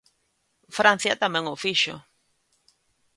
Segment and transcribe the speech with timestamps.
[0.77, 1.95] "Francia tamén o fixo".